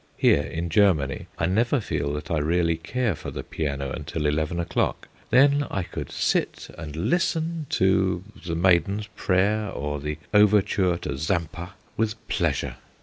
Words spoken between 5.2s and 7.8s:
then I could sit and listen